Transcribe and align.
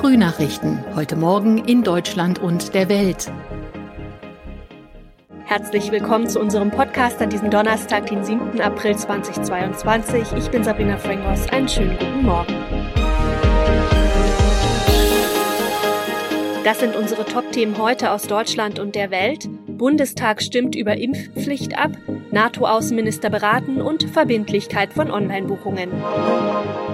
Frühnachrichten. 0.00 0.82
Heute 0.96 1.14
Morgen 1.14 1.58
in 1.58 1.82
Deutschland 1.82 2.38
und 2.38 2.72
der 2.72 2.88
Welt. 2.88 3.30
Herzlich 5.44 5.92
willkommen 5.92 6.26
zu 6.26 6.40
unserem 6.40 6.70
Podcast 6.70 7.20
an 7.20 7.28
diesem 7.28 7.50
Donnerstag, 7.50 8.06
den 8.06 8.24
7. 8.24 8.62
April 8.62 8.96
2022. 8.96 10.32
Ich 10.38 10.50
bin 10.50 10.64
Sabrina 10.64 10.96
Frangos. 10.96 11.46
Einen 11.50 11.68
schönen 11.68 11.98
guten 11.98 12.22
Morgen. 12.22 12.54
Das 16.64 16.80
sind 16.80 16.96
unsere 16.96 17.26
Top-Themen 17.26 17.76
heute 17.76 18.12
aus 18.12 18.22
Deutschland 18.22 18.78
und 18.78 18.94
der 18.94 19.10
Welt. 19.10 19.50
Bundestag 19.66 20.40
stimmt 20.40 20.74
über 20.76 20.96
Impfpflicht 20.96 21.78
ab, 21.78 21.90
NATO-Außenminister 22.32 23.30
beraten 23.30 23.80
und 23.82 24.04
Verbindlichkeit 24.04 24.92
von 24.92 25.10
Online-Buchungen. 25.10 25.90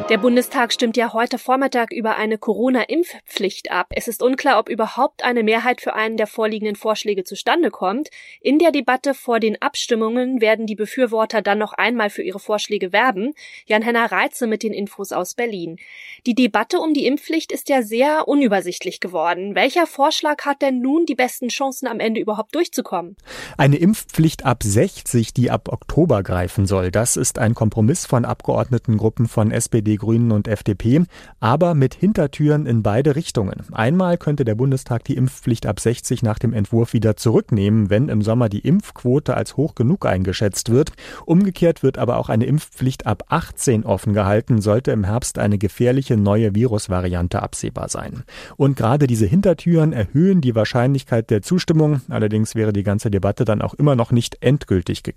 Der 0.09 0.19
Bundestag 0.19 0.73
stimmt 0.73 0.97
ja 0.97 1.13
heute 1.13 1.37
Vormittag 1.37 1.93
über 1.93 2.17
eine 2.17 2.39
Corona-Impfpflicht 2.39 3.73
ab. 3.73 3.89
Es 3.91 4.07
ist 4.07 4.23
unklar, 4.23 4.61
ob 4.61 4.69
überhaupt 4.69 5.25
eine 5.25 5.43
Mehrheit 5.43 5.81
für 5.81 5.95
einen 5.95 6.17
der 6.17 6.29
vorliegenden 6.29 6.77
Vorschläge 6.77 7.25
zustande 7.25 7.73
kommt. 7.73 8.11
In 8.41 8.61
der 8.61 8.71
Debatte 8.71 9.15
vor 9.15 9.41
den 9.41 9.61
Abstimmungen 9.61 10.41
werden 10.41 10.67
die 10.67 10.77
Befürworter 10.77 11.43
dann 11.43 11.59
noch 11.59 11.73
einmal 11.73 12.09
für 12.09 12.23
ihre 12.23 12.39
Vorschläge 12.39 12.93
werben. 12.93 13.35
Jan-Henner 13.67 14.13
Reitze 14.13 14.47
mit 14.47 14.63
den 14.63 14.73
Infos 14.73 15.11
aus 15.11 15.35
Berlin. 15.35 15.77
Die 16.25 16.37
Debatte 16.37 16.79
um 16.79 16.95
die 16.95 17.07
Impfpflicht 17.07 17.51
ist 17.51 17.69
ja 17.69 17.83
sehr 17.83 18.29
unübersichtlich 18.29 19.01
geworden. 19.01 19.57
Welcher 19.57 19.89
Vorschlag 19.89 20.45
hat 20.45 20.63
denn 20.63 20.81
nun 20.81 21.05
die 21.07 21.17
besten 21.17 21.49
Chancen 21.49 21.89
am 21.89 21.99
Ende 21.99 22.21
überhaupt 22.21 22.55
durchzukommen? 22.55 23.17
Eine 23.59 23.79
Impfpflicht 23.79 24.45
ab 24.45 24.63
60, 24.63 25.26
die 25.33 25.51
ab 25.51 25.69
Oktober 25.71 26.23
greifen 26.23 26.67
soll. 26.67 26.91
Das 26.91 27.17
ist 27.17 27.39
ein 27.39 27.55
Kompromiss 27.55 28.07
von 28.07 28.25
Abgeordnetengruppen 28.25 29.27
von 29.27 29.51
SPD, 29.51 29.97
Grünen 29.97 30.33
und 30.33 30.49
FDP, 30.49 31.03
aber 31.41 31.75
mit 31.75 31.95
Hintertüren 31.95 32.67
in 32.67 32.83
beide 32.83 33.17
Richtungen. 33.17 33.63
Einmal 33.73 34.17
könnte 34.17 34.45
der 34.45 34.55
Bundestag 34.55 35.05
die 35.05 35.17
Impfpflicht 35.17 35.67
ab 35.67 35.81
60 35.81 36.23
nach 36.23 36.39
dem 36.39 36.53
Entwurf 36.53 36.93
wieder 36.93 37.17
zurücknehmen, 37.17 37.91
wenn 37.91 38.09
im 38.09 38.23
Sommer 38.23 38.49
die 38.49 38.61
Impfquote 38.61 39.37
als 39.37 39.57
hoch 39.57 39.75
genug 39.75 40.07
eingeschätzt 40.07 40.71
wird. 40.71 40.93
Umgekehrt 41.25 41.83
wird 41.83 41.99
aber 41.99 42.19
auch 42.19 42.29
eine 42.29 42.47
Impfpflicht 42.47 43.07
ab 43.07 43.25
18 43.29 43.85
offen 43.85 44.13
gehalten, 44.13 44.61
sollte 44.61 44.93
im 44.93 45.05
Herbst 45.05 45.39
eine 45.39 45.59
gefährliche 45.59 46.17
neue 46.17 46.55
Virusvariante 46.55 47.43
absehbar 47.43 47.89
sein. 47.89 48.23
Und 48.57 48.77
gerade 48.77 49.07
diese 49.07 49.27
Hintertüren 49.27 49.93
erhöhen 49.93 50.41
die 50.41 50.55
Wahrscheinlichkeit 50.55 51.31
der 51.31 51.43
Zustimmung. 51.43 52.01
Allerdings 52.09 52.55
wäre 52.55 52.73
die 52.73 52.85
ganze 52.85 53.11
Debatte 53.11 53.45
dann 53.45 53.61
auch 53.61 53.75
immer 53.75 53.97
noch 53.97 54.13
nicht 54.13 54.39
endgültig 54.41 55.03
geklärt. 55.03 55.16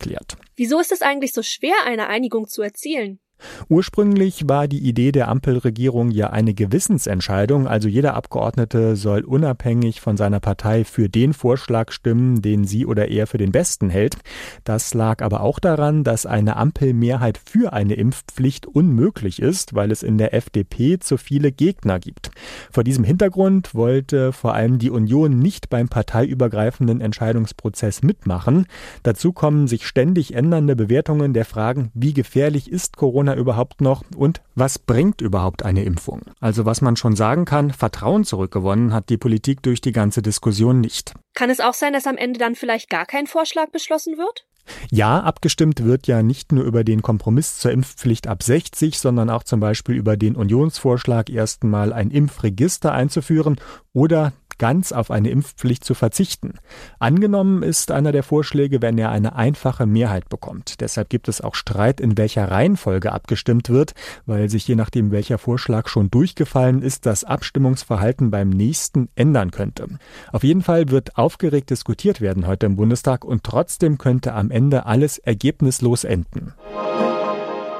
Wieso 0.55 0.79
ist 0.79 0.91
es 0.91 1.01
eigentlich 1.01 1.33
so 1.33 1.43
schwer, 1.43 1.75
eine 1.85 2.07
Einigung 2.07 2.47
zu 2.47 2.61
erzielen? 2.61 3.19
Ursprünglich 3.67 4.47
war 4.47 4.67
die 4.67 4.79
Idee 4.79 5.11
der 5.11 5.27
Ampelregierung 5.27 6.11
ja 6.11 6.29
eine 6.29 6.53
Gewissensentscheidung, 6.53 7.67
also 7.67 7.87
jeder 7.87 8.13
Abgeordnete 8.13 8.95
soll 8.95 9.21
unabhängig 9.21 10.01
von 10.01 10.17
seiner 10.17 10.39
Partei 10.39 10.83
für 10.83 11.09
den 11.09 11.33
Vorschlag 11.33 11.91
stimmen, 11.91 12.41
den 12.41 12.65
sie 12.65 12.85
oder 12.85 13.07
er 13.09 13.27
für 13.27 13.37
den 13.37 13.51
besten 13.51 13.89
hält. 13.89 14.17
Das 14.63 14.93
lag 14.93 15.21
aber 15.21 15.41
auch 15.41 15.59
daran, 15.59 16.03
dass 16.03 16.25
eine 16.25 16.55
Ampelmehrheit 16.55 17.37
für 17.37 17.73
eine 17.73 17.95
Impfpflicht 17.95 18.65
unmöglich 18.65 19.41
ist, 19.41 19.75
weil 19.75 19.91
es 19.91 20.03
in 20.03 20.17
der 20.17 20.33
FDP 20.33 20.99
zu 20.99 21.17
viele 21.17 21.51
Gegner 21.51 21.99
gibt. 21.99 22.31
Vor 22.71 22.83
diesem 22.83 23.03
Hintergrund 23.03 23.75
wollte 23.75 24.31
vor 24.31 24.53
allem 24.53 24.79
die 24.79 24.89
Union 24.89 25.39
nicht 25.39 25.69
beim 25.69 25.89
parteiübergreifenden 25.89 27.01
Entscheidungsprozess 27.01 28.03
mitmachen. 28.03 28.65
Dazu 29.03 29.33
kommen 29.33 29.67
sich 29.67 29.87
ständig 29.87 30.33
ändernde 30.35 30.75
Bewertungen 30.75 31.33
der 31.33 31.45
Fragen, 31.45 31.91
wie 31.93 32.13
gefährlich 32.13 32.71
ist 32.71 32.97
Corona 32.97 33.28
Corona 33.29 33.35
überhaupt 33.35 33.81
noch 33.81 34.03
und 34.15 34.41
was 34.55 34.79
bringt 34.79 35.21
überhaupt 35.21 35.63
eine 35.63 35.83
Impfung? 35.83 36.21
Also 36.39 36.65
was 36.65 36.81
man 36.81 36.95
schon 36.95 37.15
sagen 37.15 37.45
kann, 37.45 37.71
Vertrauen 37.71 38.23
zurückgewonnen 38.23 38.93
hat 38.93 39.09
die 39.09 39.17
Politik 39.17 39.61
durch 39.63 39.81
die 39.81 39.91
ganze 39.91 40.21
Diskussion 40.21 40.81
nicht. 40.81 41.13
Kann 41.35 41.49
es 41.49 41.59
auch 41.59 41.73
sein, 41.73 41.93
dass 41.93 42.07
am 42.07 42.17
Ende 42.17 42.39
dann 42.39 42.55
vielleicht 42.55 42.89
gar 42.89 43.05
kein 43.05 43.27
Vorschlag 43.27 43.69
beschlossen 43.71 44.17
wird? 44.17 44.45
Ja, 44.91 45.21
abgestimmt 45.21 45.83
wird 45.83 46.05
ja 46.05 46.21
nicht 46.21 46.51
nur 46.51 46.63
über 46.63 46.83
den 46.83 47.01
Kompromiss 47.01 47.57
zur 47.57 47.71
Impfpflicht 47.71 48.27
ab 48.27 48.43
60, 48.43 48.99
sondern 48.99 49.29
auch 49.29 49.43
zum 49.43 49.59
Beispiel 49.59 49.95
über 49.95 50.15
den 50.15 50.35
Unionsvorschlag, 50.35 51.29
erstmal 51.29 51.91
ein 51.91 52.11
Impfregister 52.11 52.91
einzuführen 52.91 53.59
oder 53.93 54.33
ganz 54.59 54.91
auf 54.91 55.09
eine 55.09 55.31
Impfpflicht 55.31 55.83
zu 55.83 55.95
verzichten. 55.95 56.53
Angenommen 56.99 57.63
ist 57.63 57.89
einer 57.89 58.11
der 58.11 58.21
Vorschläge, 58.23 58.81
wenn 58.81 58.97
er 58.97 59.09
eine 59.09 59.35
einfache 59.35 59.87
Mehrheit 59.87 60.29
bekommt. 60.29 60.81
Deshalb 60.81 61.09
gibt 61.09 61.27
es 61.27 61.41
auch 61.41 61.55
Streit, 61.55 61.99
in 61.99 62.17
welcher 62.17 62.51
Reihenfolge 62.51 63.11
abgestimmt 63.11 63.69
wird, 63.69 63.93
weil 64.27 64.49
sich 64.49 64.67
je 64.67 64.75
nachdem, 64.75 65.11
welcher 65.11 65.39
Vorschlag 65.39 65.87
schon 65.87 66.11
durchgefallen 66.11 66.83
ist, 66.83 67.05
das 67.07 67.23
Abstimmungsverhalten 67.23 68.29
beim 68.29 68.49
nächsten 68.49 69.09
ändern 69.15 69.49
könnte. 69.51 69.87
Auf 70.31 70.43
jeden 70.43 70.61
Fall 70.61 70.89
wird 70.89 71.17
aufgeregt 71.17 71.69
diskutiert 71.71 72.21
werden 72.21 72.45
heute 72.45 72.65
im 72.65 72.75
Bundestag 72.75 73.25
und 73.25 73.43
trotzdem 73.43 73.97
könnte 73.97 74.33
am 74.33 74.51
Ende 74.51 74.85
alles 74.85 75.17
ergebnislos 75.17 76.03
enden. 76.03 76.53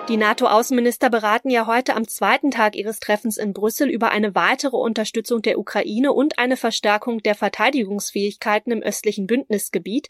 Die 0.10 0.18
NATO-Außenminister 0.18 1.12
beraten 1.12 1.52
ja 1.52 1.68
heute 1.68 1.96
am 1.96 2.08
zweiten 2.08 2.50
Tag 2.50 2.76
ihres 2.76 3.00
Treffens 3.00 3.38
in 3.38 3.54
Brüssel 3.54 3.88
über 3.88 4.10
eine 4.10 4.34
weitere 4.34 4.76
Unterstützung 4.76 5.44
der 5.44 5.60
Ukraine 5.60 6.14
und 6.14 6.40
eine 6.40 6.58
Verstärkung 6.58 7.20
der 7.20 7.36
Verteidigungsfähigkeiten 7.36 8.72
im 8.72 8.82
östlichen 8.82 9.28
Bündnisgebiet. 9.28 10.08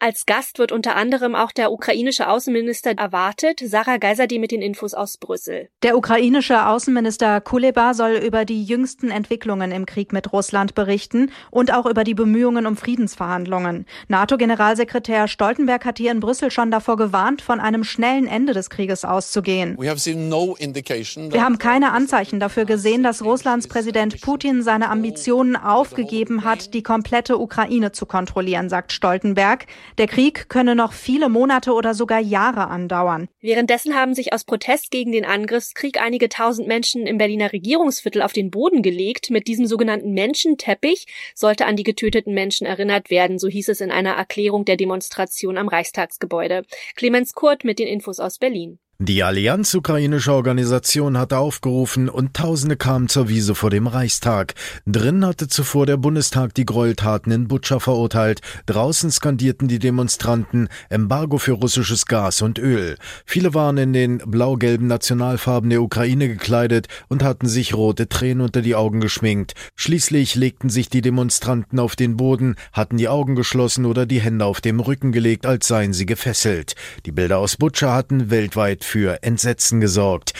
Als 0.00 0.26
Gast 0.26 0.60
wird 0.60 0.70
unter 0.70 0.94
anderem 0.94 1.34
auch 1.34 1.50
der 1.50 1.72
ukrainische 1.72 2.28
Außenminister 2.28 2.92
erwartet. 2.96 3.60
Sarah 3.64 3.96
Geiserde 3.96 4.38
mit 4.38 4.52
den 4.52 4.62
Infos 4.62 4.94
aus 4.94 5.16
Brüssel. 5.16 5.70
Der 5.82 5.96
ukrainische 5.96 6.68
Außenminister 6.68 7.40
Kuleba 7.40 7.94
soll 7.94 8.12
über 8.12 8.44
die 8.44 8.62
jüngsten 8.62 9.10
Entwicklungen 9.10 9.72
im 9.72 9.86
Krieg 9.86 10.12
mit 10.12 10.32
Russland 10.32 10.76
berichten 10.76 11.32
und 11.50 11.74
auch 11.74 11.84
über 11.84 12.04
die 12.04 12.14
Bemühungen 12.14 12.66
um 12.66 12.76
Friedensverhandlungen. 12.76 13.86
NATO-Generalsekretär 14.06 15.26
Stoltenberg 15.26 15.84
hat 15.84 15.98
hier 15.98 16.12
in 16.12 16.20
Brüssel 16.20 16.52
schon 16.52 16.70
davor 16.70 16.96
gewarnt, 16.96 17.42
von 17.42 17.58
einem 17.58 17.82
schnellen 17.82 18.28
Ende 18.28 18.52
des 18.52 18.70
Krieges 18.70 19.04
auszugehen. 19.04 19.76
Wir 19.78 21.44
haben 21.44 21.58
keine 21.58 21.90
Anzeichen 21.90 22.38
dafür 22.38 22.66
gesehen, 22.66 23.02
dass 23.02 23.24
Russlands 23.24 23.66
Präsident 23.66 24.20
Putin 24.20 24.62
seine 24.62 24.90
Ambitionen 24.90 25.56
aufgegeben 25.56 26.44
hat, 26.44 26.72
die 26.72 26.84
komplette 26.84 27.36
Ukraine 27.36 27.90
zu 27.90 28.06
kontrollieren, 28.06 28.68
sagt 28.68 28.92
Stoltenberg. 28.92 29.66
Der 29.96 30.06
Krieg 30.06 30.48
könne 30.48 30.74
noch 30.74 30.92
viele 30.92 31.28
Monate 31.28 31.72
oder 31.72 31.94
sogar 31.94 32.20
Jahre 32.20 32.68
andauern. 32.68 33.28
Währenddessen 33.40 33.94
haben 33.94 34.14
sich 34.14 34.32
aus 34.32 34.44
Protest 34.44 34.90
gegen 34.90 35.12
den 35.12 35.24
Angriffskrieg 35.24 36.00
einige 36.00 36.28
tausend 36.28 36.68
Menschen 36.68 37.06
im 37.06 37.18
Berliner 37.18 37.52
Regierungsviertel 37.52 38.22
auf 38.22 38.32
den 38.32 38.50
Boden 38.50 38.82
gelegt. 38.82 39.30
Mit 39.30 39.48
diesem 39.48 39.66
sogenannten 39.66 40.12
Menschenteppich 40.12 41.06
sollte 41.34 41.66
an 41.66 41.76
die 41.76 41.84
getöteten 41.84 42.34
Menschen 42.34 42.66
erinnert 42.66 43.10
werden, 43.10 43.38
so 43.38 43.48
hieß 43.48 43.68
es 43.68 43.80
in 43.80 43.90
einer 43.90 44.12
Erklärung 44.12 44.64
der 44.64 44.76
Demonstration 44.76 45.56
am 45.56 45.68
Reichstagsgebäude. 45.68 46.64
Clemens 46.94 47.32
Kurt 47.32 47.64
mit 47.64 47.78
den 47.78 47.88
Infos 47.88 48.20
aus 48.20 48.38
Berlin. 48.38 48.78
Die 49.00 49.22
Allianz 49.22 49.74
ukrainischer 49.74 50.34
Organisation 50.34 51.18
hatte 51.18 51.38
aufgerufen 51.38 52.08
und 52.08 52.34
Tausende 52.34 52.76
kamen 52.76 53.08
zur 53.08 53.28
Wiese 53.28 53.54
vor 53.54 53.70
dem 53.70 53.86
Reichstag. 53.86 54.56
Drin 54.86 55.24
hatte 55.24 55.46
zuvor 55.46 55.86
der 55.86 55.96
Bundestag 55.96 56.52
die 56.54 56.66
Gräueltaten 56.66 57.30
in 57.30 57.46
Butscha 57.46 57.78
verurteilt. 57.78 58.40
Draußen 58.66 59.12
skandierten 59.12 59.68
die 59.68 59.78
Demonstranten 59.78 60.68
Embargo 60.88 61.38
für 61.38 61.52
russisches 61.52 62.06
Gas 62.06 62.42
und 62.42 62.58
Öl. 62.58 62.96
Viele 63.24 63.54
waren 63.54 63.78
in 63.78 63.92
den 63.92 64.18
blau-gelben 64.18 64.88
Nationalfarben 64.88 65.70
der 65.70 65.80
Ukraine 65.80 66.26
gekleidet 66.26 66.88
und 67.06 67.22
hatten 67.22 67.46
sich 67.46 67.74
rote 67.74 68.08
Tränen 68.08 68.40
unter 68.40 68.62
die 68.62 68.74
Augen 68.74 69.00
geschminkt. 69.00 69.54
Schließlich 69.76 70.34
legten 70.34 70.70
sich 70.70 70.88
die 70.88 71.02
Demonstranten 71.02 71.78
auf 71.78 71.94
den 71.94 72.16
Boden, 72.16 72.56
hatten 72.72 72.96
die 72.96 73.08
Augen 73.08 73.36
geschlossen 73.36 73.84
oder 73.84 74.06
die 74.06 74.20
Hände 74.20 74.44
auf 74.44 74.60
dem 74.60 74.80
Rücken 74.80 75.12
gelegt, 75.12 75.46
als 75.46 75.68
seien 75.68 75.92
sie 75.92 76.04
gefesselt. 76.04 76.74
Die 77.06 77.12
Bilder 77.12 77.38
aus 77.38 77.56
Butscha 77.56 77.94
hatten 77.94 78.30
weltweit 78.30 78.87
für 78.88 79.22
Entsetzen 79.22 79.80
gesorgt. 79.80 80.32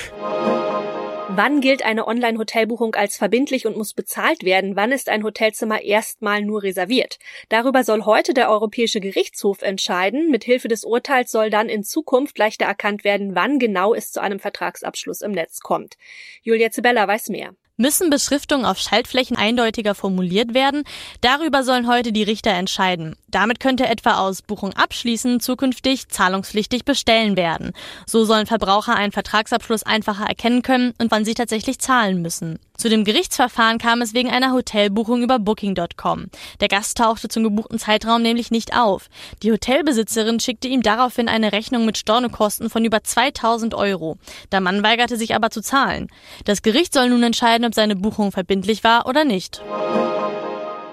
Wann 1.30 1.60
gilt 1.60 1.84
eine 1.84 2.08
Online-Hotelbuchung 2.08 2.94
als 2.94 3.16
verbindlich 3.16 3.66
und 3.66 3.76
muss 3.76 3.92
bezahlt 3.92 4.42
werden? 4.42 4.74
Wann 4.74 4.90
ist 4.90 5.08
ein 5.08 5.22
Hotelzimmer 5.22 5.82
erstmal 5.82 6.42
nur 6.42 6.62
reserviert? 6.62 7.18
Darüber 7.50 7.84
soll 7.84 8.06
heute 8.06 8.34
der 8.34 8.50
Europäische 8.50 8.98
Gerichtshof 8.98 9.62
entscheiden. 9.62 10.30
Mithilfe 10.30 10.68
des 10.68 10.84
Urteils 10.84 11.30
soll 11.30 11.50
dann 11.50 11.68
in 11.68 11.84
Zukunft 11.84 12.38
leichter 12.38 12.64
erkannt 12.64 13.04
werden, 13.04 13.34
wann 13.34 13.58
genau 13.58 13.94
es 13.94 14.10
zu 14.10 14.20
einem 14.20 14.40
Vertragsabschluss 14.40 15.20
im 15.20 15.32
Netz 15.32 15.60
kommt. 15.60 15.96
Julia 16.42 16.70
Zibella 16.70 17.06
weiß 17.06 17.28
mehr. 17.28 17.54
Müssen 17.80 18.10
Beschriftungen 18.10 18.66
auf 18.66 18.78
Schaltflächen 18.78 19.36
eindeutiger 19.36 19.94
formuliert 19.94 20.52
werden? 20.52 20.82
Darüber 21.20 21.62
sollen 21.62 21.86
heute 21.86 22.10
die 22.10 22.24
Richter 22.24 22.50
entscheiden. 22.50 23.14
Damit 23.28 23.60
könnte 23.60 23.86
etwa 23.86 24.18
aus 24.18 24.42
Buchung 24.42 24.72
abschließen 24.72 25.38
zukünftig 25.38 26.08
zahlungspflichtig 26.08 26.84
bestellen 26.84 27.36
werden. 27.36 27.70
So 28.04 28.24
sollen 28.24 28.46
Verbraucher 28.46 28.96
einen 28.96 29.12
Vertragsabschluss 29.12 29.84
einfacher 29.84 30.24
erkennen 30.24 30.62
können 30.62 30.92
und 30.98 31.12
wann 31.12 31.24
sie 31.24 31.34
tatsächlich 31.34 31.78
zahlen 31.78 32.20
müssen. 32.20 32.58
Zu 32.78 32.88
dem 32.88 33.02
Gerichtsverfahren 33.02 33.78
kam 33.78 34.02
es 34.02 34.14
wegen 34.14 34.30
einer 34.30 34.52
Hotelbuchung 34.52 35.24
über 35.24 35.40
Booking.com. 35.40 36.26
Der 36.60 36.68
Gast 36.68 36.96
tauchte 36.96 37.26
zum 37.26 37.42
gebuchten 37.42 37.80
Zeitraum 37.80 38.22
nämlich 38.22 38.52
nicht 38.52 38.72
auf. 38.76 39.08
Die 39.42 39.50
Hotelbesitzerin 39.50 40.38
schickte 40.38 40.68
ihm 40.68 40.82
daraufhin 40.82 41.28
eine 41.28 41.50
Rechnung 41.50 41.84
mit 41.84 41.98
Stornokosten 41.98 42.70
von 42.70 42.84
über 42.84 43.02
2000 43.02 43.74
Euro. 43.74 44.16
Der 44.52 44.60
Mann 44.60 44.84
weigerte 44.84 45.16
sich 45.16 45.34
aber 45.34 45.50
zu 45.50 45.60
zahlen. 45.60 46.06
Das 46.44 46.62
Gericht 46.62 46.94
soll 46.94 47.08
nun 47.08 47.24
entscheiden, 47.24 47.66
ob 47.66 47.74
seine 47.74 47.96
Buchung 47.96 48.30
verbindlich 48.30 48.84
war 48.84 49.06
oder 49.06 49.24
nicht. 49.24 49.60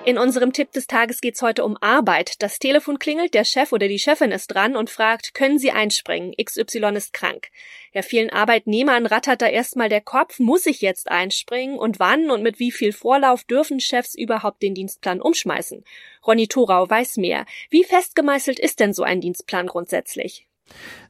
In 0.06 0.20
unserem 0.20 0.54
Tipp 0.54 0.72
des 0.72 0.86
Tages 0.86 1.20
geht's 1.20 1.42
heute 1.42 1.66
um 1.66 1.78
Arbeit. 1.82 2.44
Das 2.44 2.60
Telefon 2.60 3.00
klingelt, 3.00 3.34
der 3.34 3.44
Chef 3.44 3.72
oder 3.74 3.88
die 3.88 3.98
Chefin 3.98 4.32
ist 4.32 4.50
dran 4.50 4.76
und 4.76 4.92
fragt, 4.92 5.34
können 5.34 5.58
Sie 5.58 5.72
einspringen? 5.72 6.36
XY 6.40 6.94
ist 6.96 7.12
krank. 7.12 7.48
Ja, 7.92 8.04
vielen 8.04 8.30
Arbeitnehmern 8.30 9.08
rattert 9.08 9.42
da 9.42 9.48
erstmal 9.48 9.90
der 9.90 10.02
Kopf, 10.02 10.38
muss 10.38 10.68
ich 10.68 10.82
jetzt 10.82 11.10
einspringen 11.10 11.80
und 11.80 12.00
wann 12.00 12.30
und 12.30 12.44
mit 12.44 12.60
wie 12.60 12.72
viel 12.72 12.94
Vorlauf 12.94 13.46
dürfen 13.46 13.80
Chefs 13.80 14.14
überhaupt 14.14 14.62
den 14.62 14.76
Dienstplan 14.76 15.22
umschmeißen? 15.22 15.84
Ronny 16.28 16.48
Thorau 16.48 16.88
weiß 16.88 17.18
mehr. 17.18 17.48
Wie 17.72 17.84
festgemeißelt 17.84 18.60
ist 18.60 18.80
denn 18.80 18.94
so 18.94 19.02
ein 19.02 19.22
Dienstplan 19.22 19.66
grundsätzlich? 19.66 20.46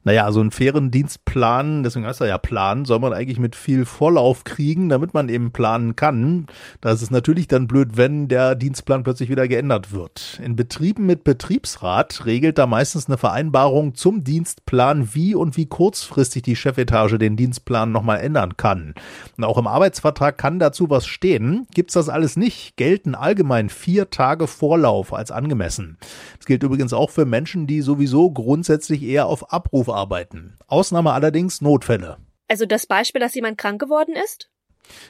Naja, 0.06 0.32
so 0.32 0.40
einen 0.40 0.52
fairen 0.52 0.92
Dienstplan, 0.92 1.82
deswegen 1.82 2.06
heißt 2.06 2.22
er 2.22 2.28
ja 2.28 2.38
Plan, 2.38 2.86
soll 2.86 3.00
man 3.00 3.12
eigentlich 3.12 3.40
mit 3.40 3.56
viel 3.56 3.86
Vorlauf 3.86 4.44
kriegen, 4.44 4.88
damit 4.88 5.16
man 5.16 5.30
eben 5.30 5.52
planen 5.52 5.96
kann. 5.96 6.46
Da 6.80 6.92
ist 6.92 7.10
natürlich 7.10 7.48
dann 7.48 7.66
blöd, 7.66 7.98
wenn 7.98 8.28
der 8.28 8.54
Dienstplan 8.54 9.02
plötzlich 9.02 9.32
wieder 9.32 9.48
geändert 9.48 9.92
wird. 9.92 10.40
In 10.44 10.56
Betrieben 10.56 11.08
mit 11.08 11.24
Betriebsrat 11.24 12.24
regelt 12.28 12.60
da 12.60 12.68
meistens 12.68 13.08
eine 13.08 13.18
Vereinbarung 13.18 13.96
zum 13.96 14.24
Dienstplan, 14.24 15.16
wie 15.16 15.34
und 15.34 15.58
wie 15.58 15.66
kurzfristig 15.66 16.44
die 16.44 16.56
Chefetage 16.56 17.18
den 17.18 17.36
Dienstplan 17.36 17.92
nochmal 17.92 18.20
ändern 18.20 18.58
kann. 18.58 18.94
Und 19.38 19.44
auch 19.44 19.58
im 19.58 19.66
Arbeitsvertrag 19.66 20.38
kann 20.38 20.60
dazu 20.60 20.88
was 20.88 21.08
stehen. 21.08 21.66
Gibt's 21.74 21.96
das 21.96 22.10
alles 22.10 22.38
nicht, 22.38 22.78
gelten 22.78 23.16
allgemein 23.16 23.70
vier 23.70 24.12
Tage 24.12 24.46
Vorlauf 24.46 25.16
als 25.16 25.32
angemessen. 25.32 25.98
Das 26.38 26.46
gilt 26.46 26.62
übrigens 26.62 26.94
auch 26.94 27.10
für 27.10 27.26
Menschen, 27.26 27.66
die 27.66 27.82
sowieso 27.82 28.30
grundsätzlich 28.30 29.02
eher 29.02 29.26
auf 29.26 29.52
Abruf 29.52 29.95
arbeiten. 29.96 30.58
Ausnahme 30.68 31.14
allerdings 31.14 31.62
Notfälle. 31.62 32.18
Also 32.48 32.66
das 32.66 32.86
Beispiel, 32.86 33.22
dass 33.22 33.34
jemand 33.34 33.58
krank 33.58 33.82
geworden 33.82 34.16
ist? 34.24 34.50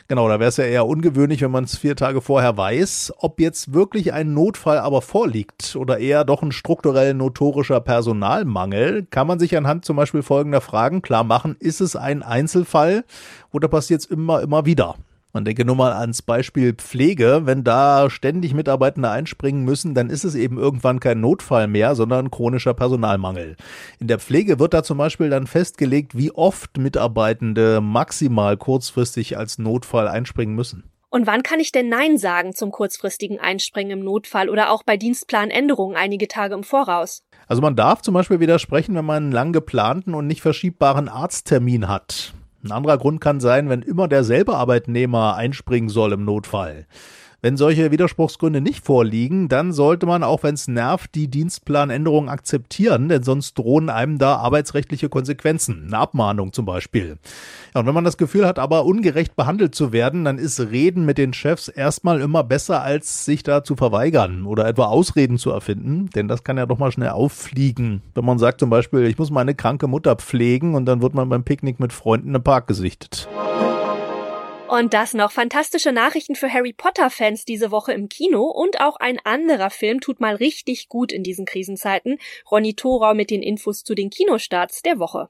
Genau, 0.07 0.27
da 0.29 0.39
wäre 0.39 0.49
es 0.49 0.57
ja 0.57 0.65
eher 0.65 0.87
ungewöhnlich, 0.87 1.41
wenn 1.41 1.51
man 1.51 1.63
es 1.63 1.77
vier 1.77 1.95
Tage 1.95 2.21
vorher 2.21 2.55
weiß. 2.55 3.13
Ob 3.17 3.39
jetzt 3.39 3.73
wirklich 3.73 4.13
ein 4.13 4.33
Notfall 4.33 4.77
aber 4.77 5.01
vorliegt 5.01 5.75
oder 5.75 5.97
eher 5.97 6.23
doch 6.23 6.41
ein 6.41 6.51
strukturell 6.51 7.13
notorischer 7.13 7.81
Personalmangel, 7.81 9.05
kann 9.09 9.27
man 9.27 9.39
sich 9.39 9.57
anhand 9.57 9.85
zum 9.85 9.97
Beispiel 9.97 10.21
folgender 10.21 10.61
Fragen 10.61 11.01
klar 11.01 11.23
machen. 11.23 11.55
Ist 11.59 11.81
es 11.81 11.95
ein 11.95 12.23
Einzelfall 12.23 13.03
oder 13.51 13.67
passiert 13.67 14.01
es 14.01 14.05
immer, 14.05 14.41
immer 14.41 14.65
wieder? 14.65 14.95
Man 15.35 15.43
denke 15.43 15.65
nur 15.65 15.75
mal 15.75 15.91
ans 15.91 16.21
Beispiel 16.21 16.75
Pflege. 16.75 17.41
Wenn 17.43 17.65
da 17.65 18.09
ständig 18.09 18.53
Mitarbeitende 18.53 19.09
einspringen 19.09 19.65
müssen, 19.65 19.93
dann 19.93 20.09
ist 20.09 20.23
es 20.23 20.33
eben 20.33 20.57
irgendwann 20.57 21.01
kein 21.01 21.19
Notfall 21.19 21.67
mehr, 21.67 21.93
sondern 21.93 22.31
chronischer 22.31 22.73
Personalmangel. 22.73 23.57
In 23.99 24.07
der 24.07 24.19
Pflege 24.19 24.59
wird 24.59 24.73
da 24.73 24.81
zum 24.81 24.97
Beispiel 24.97 25.29
dann 25.29 25.45
festgelegt, 25.45 26.17
wie 26.17 26.31
oft 26.31 26.77
Mitarbeitende 26.77 27.81
maximal 27.81 28.55
kurzfristig 28.55 29.37
als 29.37 29.57
Notfall 29.57 30.07
einspringen 30.07 30.55
müssen. 30.55 30.89
Und 31.09 31.27
wann 31.27 31.43
kann 31.43 31.59
ich 31.59 31.73
denn 31.73 31.89
Nein 31.89 32.17
sagen 32.17 32.53
zum 32.53 32.71
kurzfristigen 32.71 33.37
Einspringen 33.37 33.99
im 33.99 34.05
Notfall 34.05 34.47
oder 34.47 34.71
auch 34.71 34.83
bei 34.83 34.95
Dienstplanänderungen 34.95 35.97
einige 35.97 36.29
Tage 36.29 36.53
im 36.53 36.63
Voraus? 36.63 37.23
Also 37.47 37.61
man 37.61 37.75
darf 37.75 38.01
zum 38.01 38.13
Beispiel 38.13 38.39
widersprechen, 38.39 38.95
wenn 38.95 39.03
man 39.03 39.23
einen 39.23 39.31
lang 39.33 39.51
geplanten 39.51 40.13
und 40.13 40.27
nicht 40.27 40.41
verschiebbaren 40.41 41.09
Arzttermin 41.09 41.89
hat. 41.89 42.33
Ein 42.65 42.71
anderer 42.71 42.97
Grund 42.97 43.21
kann 43.21 43.39
sein, 43.39 43.69
wenn 43.69 43.83
immer 43.83 44.07
derselbe 44.07 44.55
Arbeitnehmer 44.55 45.35
einspringen 45.35 45.87
soll 45.87 46.13
im 46.13 46.25
Notfall. 46.25 46.87
Wenn 47.41 47.57
solche 47.57 47.91
Widerspruchsgründe 47.91 48.61
nicht 48.61 48.83
vorliegen, 48.83 49.49
dann 49.49 49.71
sollte 49.71 50.05
man, 50.05 50.23
auch 50.23 50.43
wenn 50.43 50.55
es 50.55 50.67
nervt, 50.67 51.13
die 51.15 51.27
Dienstplanänderung 51.27 52.29
akzeptieren, 52.29 53.09
denn 53.09 53.23
sonst 53.23 53.57
drohen 53.57 53.89
einem 53.89 54.17
da 54.17 54.37
arbeitsrechtliche 54.37 55.09
Konsequenzen. 55.09 55.83
Eine 55.87 55.97
Abmahnung 55.97 56.53
zum 56.53 56.65
Beispiel. 56.65 57.17
Ja, 57.73 57.81
und 57.81 57.87
wenn 57.87 57.93
man 57.93 58.03
das 58.03 58.17
Gefühl 58.17 58.47
hat, 58.47 58.57
aber 58.57 58.85
ungerecht 58.85 59.35
behandelt 59.35 59.75
zu 59.75 59.91
werden, 59.91 60.25
dann 60.25 60.37
ist 60.37 60.59
Reden 60.59 61.05
mit 61.05 61.17
den 61.17 61.33
Chefs 61.33 61.67
erstmal 61.67 62.21
immer 62.21 62.43
besser, 62.43 62.81
als 62.81 63.25
sich 63.25 63.43
da 63.43 63.63
zu 63.63 63.75
verweigern 63.75 64.45
oder 64.45 64.67
etwa 64.67 64.85
Ausreden 64.85 65.37
zu 65.37 65.51
erfinden, 65.51 66.09
denn 66.15 66.27
das 66.27 66.43
kann 66.43 66.57
ja 66.57 66.65
doch 66.65 66.79
mal 66.79 66.91
schnell 66.91 67.09
auffliegen. 67.09 68.01
Wenn 68.13 68.25
man 68.25 68.39
sagt 68.39 68.59
zum 68.59 68.69
Beispiel, 68.69 69.03
ich 69.05 69.17
muss 69.17 69.29
meine 69.29 69.55
kranke 69.55 69.87
Mutter 69.87 70.15
pflegen 70.15 70.75
und 70.75 70.85
dann 70.85 71.01
wird 71.01 71.13
man 71.13 71.29
beim 71.29 71.43
Picknick 71.43 71.79
mit 71.79 71.93
Freunden 71.93 72.33
im 72.33 72.43
Park 72.43 72.67
gesichtet. 72.67 73.27
Und 74.67 74.95
das 74.95 75.13
noch 75.13 75.31
fantastische 75.31 75.91
Nachrichten 75.91 76.35
für 76.35 76.51
Harry 76.51 76.73
Potter-Fans 76.73 77.45
diese 77.45 77.69
Woche 77.69 77.93
im 77.93 78.09
Kino 78.09 78.43
und 78.45 78.81
auch 78.81 78.97
ein 78.97 79.19
anderer 79.23 79.69
Film 79.69 80.01
tut 80.01 80.19
mal 80.19 80.35
richtig 80.35 80.89
gut 80.89 81.11
in 81.11 81.21
diesen 81.21 81.45
Krisenzeiten. 81.45 82.17
Ronny 82.49 82.73
Thorau 82.73 83.13
mit 83.13 83.29
den 83.29 83.43
Infos 83.43 83.83
zu 83.83 83.93
den 83.93 84.09
Kinostarts 84.09 84.81
der 84.81 84.97
Woche. 84.97 85.29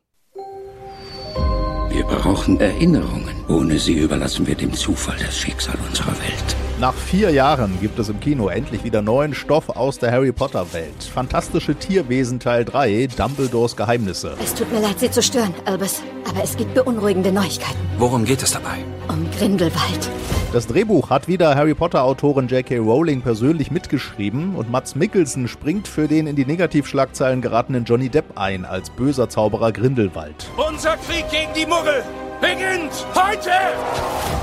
Wir 1.90 2.04
brauchen 2.04 2.60
Erinnerungen. 2.60 3.34
Ohne 3.48 3.80
sie 3.80 3.94
überlassen 3.94 4.48
wir 4.48 4.56
dem 4.56 4.74
Zufall 4.74 5.18
das 5.20 5.38
Schicksal 5.38 5.78
unserer 5.88 6.18
Welt. 6.20 6.56
Nach 6.80 6.94
vier 6.94 7.30
Jahren 7.30 7.80
gibt 7.80 8.00
es 8.00 8.10
im 8.10 8.20
Kino 8.20 8.50
endlich 8.50 8.84
wieder 8.84 9.02
neuen 9.02 9.34
Stoff 9.34 9.70
aus 9.70 9.98
der 10.00 10.12
Harry 10.12 10.34
Potter 10.34 10.74
Welt. 10.74 11.04
Fantastische 11.04 11.76
Tierwesen 11.76 12.40
Teil 12.40 12.66
3, 12.66 13.08
Dumbledores 13.16 13.78
Geheimnisse. 13.78 14.36
Es 14.44 14.54
tut 14.54 14.72
mir 14.74 14.82
leid, 14.82 15.00
Sie 15.00 15.10
zu 15.10 15.22
stören, 15.22 15.54
Albus, 15.64 16.02
aber 16.28 16.44
es 16.44 16.58
gibt 16.58 16.74
beunruhigende 16.74 17.32
Neuigkeiten. 17.32 17.80
Worum 17.98 18.26
geht 18.26 18.44
es 18.44 18.52
dabei? 18.52 18.84
Um 19.08 19.30
Grindelwald. 19.32 20.10
Das 20.54 20.68
Drehbuch 20.68 21.10
hat 21.10 21.28
wieder 21.28 21.56
Harry 21.56 21.74
Potter 21.74 22.04
Autorin 22.04 22.48
J.K. 22.48 22.78
Rowling 22.78 23.22
persönlich 23.22 23.72
mitgeschrieben 23.72 24.56
und 24.56 24.72
Mats 24.72 24.96
Mikkelsen 24.96 25.48
springt 25.48 25.88
für 25.88 26.08
den 26.08 26.28
in 26.28 26.36
die 26.36 26.46
Negativschlagzeilen 26.46 27.42
geratenen 27.42 27.86
Johnny 27.86 28.10
Depp 28.10 28.38
ein 28.38 28.66
als 28.66 28.90
böser 28.90 29.30
Zauberer 29.30 29.72
Grindelwald. 29.72 30.50
Unser 30.56 30.98
Krieg 30.98 31.30
gegen 31.30 31.54
die 31.56 31.66
Muggel 31.66 32.04
beginnt 32.46 33.06
heute! 33.16 33.50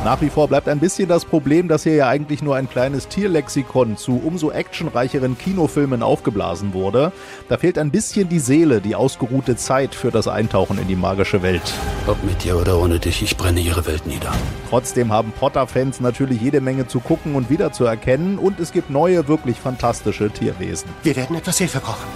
Nach 0.05 0.21
wie 0.21 0.31
vor 0.31 0.49
bleibt 0.49 0.69
ein 0.69 0.81
bisschen 0.81 1.09
das 1.09 1.25
Problem, 1.25 1.69
dass 1.69 1.85
hier 1.85 1.95
ja 1.95 2.09
eigentlich 2.09 2.43
nur 2.43 2.57
ein 2.57 2.69
kleines 2.69 3.07
Tierlexikon 3.07 3.97
zu 3.97 4.21
umso 4.25 4.51
actionreicheren 4.51 5.39
Kinofilmen 5.39 6.03
aufgeblasen 6.03 6.75
wurde. 6.75 7.13
Da 7.49 7.57
fehlt 7.57 7.79
ein 7.79 7.93
bisschen 7.93 8.29
die 8.29 8.41
Seele, 8.41 8.81
die 8.81 8.97
ausgeruhte 8.97 9.55
Zeit 9.55 9.95
für 9.95 10.11
das 10.11 10.27
Eintauchen 10.27 10.79
in 10.79 10.89
die 10.89 10.97
magische 10.97 11.43
Welt. 11.43 11.63
Ob 12.09 12.21
mit 12.25 12.43
dir 12.43 12.57
oder 12.57 12.81
ohne 12.81 12.99
dich, 12.99 13.23
ich 13.23 13.37
brenne 13.37 13.61
ihre 13.61 13.87
Welt 13.87 14.05
nieder. 14.05 14.33
Trotzdem 14.69 15.13
haben 15.13 15.33
Potter-Fans 15.39 16.01
natürlich 16.01 16.41
jede 16.41 16.61
Menge 16.61 16.89
zu 16.89 16.99
gucken 16.99 17.37
und 17.37 17.49
wiederzuerkennen 17.49 18.39
und 18.39 18.59
es 18.59 18.73
gibt 18.73 18.91
neue, 18.91 19.29
wirklich 19.29 19.61
fantastische 19.61 20.31
Tierwesen. 20.31 20.91
Wir 21.05 21.15
werden 21.15 21.37
etwas 21.37 21.59
Hilfe 21.59 21.79
brauchen. 21.79 22.09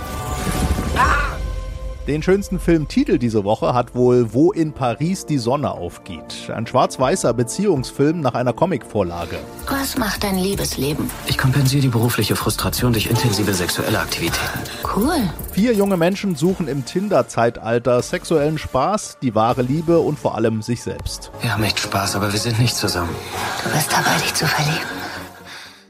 Den 2.06 2.22
schönsten 2.22 2.60
Filmtitel 2.60 3.18
diese 3.18 3.42
Woche 3.42 3.74
hat 3.74 3.96
wohl 3.96 4.32
Wo 4.32 4.52
in 4.52 4.72
Paris 4.72 5.26
die 5.26 5.38
Sonne 5.38 5.72
aufgeht. 5.72 6.48
Ein 6.54 6.64
schwarz-weißer 6.64 7.34
Beziehungsfilm 7.34 8.20
nach 8.20 8.34
einer 8.34 8.52
Comicvorlage. 8.52 9.38
Was 9.68 9.98
macht 9.98 10.22
dein 10.22 10.38
Liebesleben? 10.38 11.10
Ich 11.26 11.36
kompensiere 11.36 11.82
die 11.82 11.88
berufliche 11.88 12.36
Frustration 12.36 12.92
durch 12.92 13.06
intensive 13.06 13.52
sexuelle 13.52 13.98
Aktivitäten. 13.98 14.60
Cool. 14.94 15.18
Vier 15.50 15.74
junge 15.74 15.96
Menschen 15.96 16.36
suchen 16.36 16.68
im 16.68 16.84
Tinder-Zeitalter 16.84 18.00
sexuellen 18.02 18.58
Spaß, 18.58 19.18
die 19.20 19.34
wahre 19.34 19.62
Liebe 19.62 19.98
und 19.98 20.16
vor 20.16 20.36
allem 20.36 20.62
sich 20.62 20.82
selbst. 20.82 21.32
Wir 21.40 21.52
haben 21.54 21.64
echt 21.64 21.80
Spaß, 21.80 22.14
aber 22.14 22.32
wir 22.32 22.38
sind 22.38 22.60
nicht 22.60 22.76
zusammen. 22.76 23.16
Du 23.64 23.70
bist 23.70 23.90
dabei, 23.90 24.16
dich 24.22 24.32
zu 24.32 24.46
verlieben. 24.46 25.05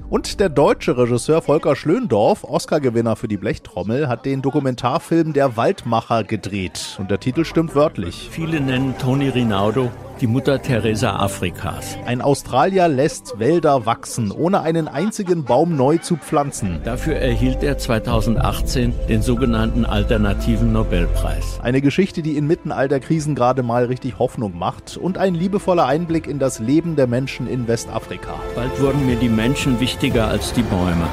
Und 0.09 0.39
der 0.39 0.49
deutsche 0.49 0.97
Regisseur 0.97 1.43
Volker 1.43 1.75
Schlöndorff, 1.75 2.45
Oscar-Gewinner 2.45 3.17
für 3.17 3.27
die 3.27 3.37
Blechtrommel, 3.37 4.09
hat 4.09 4.25
den 4.25 4.41
Dokumentarfilm 4.41 5.33
Der 5.33 5.57
Waldmacher 5.57 6.23
gedreht. 6.23 6.97
Und 7.01 7.11
der 7.11 7.19
Titel 7.19 7.45
stimmt 7.45 7.75
wörtlich. 7.75 8.29
Viele 8.31 8.61
nennen 8.61 8.97
Toni 8.99 9.29
Rinaldo 9.29 9.91
die 10.21 10.27
Mutter 10.27 10.63
Teresa 10.63 11.17
Afrikas. 11.17 11.99
Ein 12.07 12.21
Australier 12.21 12.89
lässt 12.89 13.39
Wälder 13.39 13.87
wachsen, 13.87 14.31
ohne 14.31 14.61
einen 14.61 14.89
einzigen 14.89 15.45
Baum 15.45 15.77
neu 15.77 15.99
zu 15.99 16.17
pflanzen. 16.17 16.81
Dafür 16.85 17.17
erhielt 17.17 17.63
er 17.63 17.79
2018 17.79 18.95
den 19.09 19.23
sogenannten 19.23 19.85
Alternativen 19.85 20.73
Nobelpreis. 20.73 21.61
Eine 21.63 21.81
Geschichte, 21.81 22.23
die 22.23 22.37
inmitten 22.37 22.73
all 22.73 22.89
der 22.89 23.01
Krisen 23.01 23.35
gerade 23.35 23.63
mal 23.63 23.85
richtig 23.85 24.19
Hoffnung 24.19 24.57
macht 24.59 24.97
und 24.97 25.19
ein 25.19 25.35
liebevoller 25.35 25.87
Einblick 25.87 26.27
in 26.27 26.39
das 26.39 26.59
Leben 26.59 26.97
der 26.97 27.07
Menschen 27.07 27.47
in 27.47 27.69
Westafrika. 27.69 28.35
Bald 28.55 28.81
wurden 28.81 29.07
mir 29.07 29.17
die 29.17 29.29
Menschen 29.29 29.81
wichtiger 29.81 30.29
als 30.29 30.53
die 30.53 30.63
Bäume, 30.63 31.09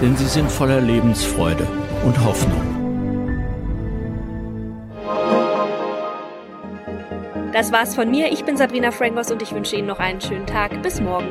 denn 0.00 0.16
sie 0.16 0.26
sind 0.26 0.50
voller 0.50 0.80
Lebensfreude 0.80 1.66
und 2.04 2.24
Hoffnung. 2.24 2.79
Das 7.60 7.72
war's 7.72 7.94
von 7.94 8.10
mir. 8.10 8.32
Ich 8.32 8.46
bin 8.46 8.56
Sabrina 8.56 8.90
Frangos 8.90 9.30
und 9.30 9.42
ich 9.42 9.52
wünsche 9.52 9.76
Ihnen 9.76 9.86
noch 9.86 9.98
einen 9.98 10.18
schönen 10.22 10.46
Tag. 10.46 10.82
Bis 10.82 10.98
morgen. 10.98 11.28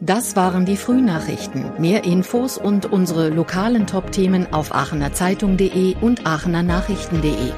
Das 0.00 0.36
waren 0.36 0.64
die 0.64 0.78
Frühnachrichten. 0.78 1.78
Mehr 1.78 2.04
Infos 2.04 2.56
und 2.56 2.86
unsere 2.86 3.28
lokalen 3.28 3.86
Top-Themen 3.86 4.50
auf 4.50 4.74
aachenerzeitung.de 4.74 5.96
und 6.00 6.26
aachenernachrichten.de. 6.26 7.52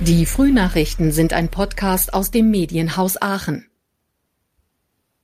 Die 0.00 0.24
Frühnachrichten 0.24 1.12
sind 1.12 1.34
ein 1.34 1.50
Podcast 1.50 2.14
aus 2.14 2.30
dem 2.30 2.50
Medienhaus 2.50 3.20
Aachen. 3.20 3.66